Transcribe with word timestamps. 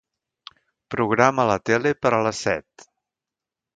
Programa 0.95 1.45
la 1.51 1.57
tele 1.71 1.93
per 2.07 2.15
a 2.17 2.23
les 2.29 2.41
set. 2.47 2.89